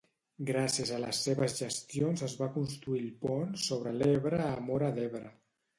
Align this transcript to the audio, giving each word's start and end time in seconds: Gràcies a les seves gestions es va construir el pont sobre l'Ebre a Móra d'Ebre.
Gràcies 0.45 0.91
a 0.95 1.01
les 1.03 1.19
seves 1.25 1.55
gestions 1.59 2.25
es 2.29 2.35
va 2.41 2.49
construir 2.59 3.05
el 3.05 3.15
pont 3.27 3.53
sobre 3.69 3.97
l'Ebre 4.01 4.43
a 4.49 4.53
Móra 4.71 4.93
d'Ebre. 4.99 5.29